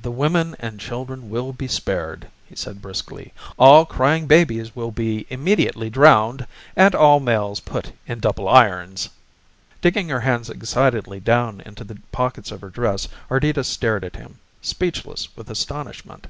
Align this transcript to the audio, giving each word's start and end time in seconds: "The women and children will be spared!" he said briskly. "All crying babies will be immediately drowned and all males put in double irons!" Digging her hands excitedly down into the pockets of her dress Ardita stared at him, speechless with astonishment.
"The 0.00 0.10
women 0.10 0.56
and 0.60 0.80
children 0.80 1.28
will 1.28 1.52
be 1.52 1.68
spared!" 1.68 2.28
he 2.46 2.56
said 2.56 2.80
briskly. 2.80 3.34
"All 3.58 3.84
crying 3.84 4.26
babies 4.26 4.74
will 4.74 4.90
be 4.92 5.26
immediately 5.28 5.90
drowned 5.90 6.46
and 6.74 6.94
all 6.94 7.20
males 7.20 7.60
put 7.60 7.92
in 8.06 8.20
double 8.20 8.48
irons!" 8.48 9.10
Digging 9.82 10.08
her 10.08 10.20
hands 10.20 10.48
excitedly 10.48 11.20
down 11.20 11.60
into 11.66 11.84
the 11.84 11.98
pockets 12.12 12.50
of 12.50 12.62
her 12.62 12.70
dress 12.70 13.08
Ardita 13.30 13.64
stared 13.64 14.04
at 14.06 14.16
him, 14.16 14.38
speechless 14.62 15.28
with 15.36 15.50
astonishment. 15.50 16.28